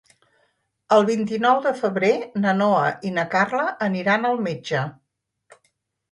[0.95, 2.09] El vint-i-nou de febrer
[2.45, 4.81] na Noa i na Carla aniran al metge.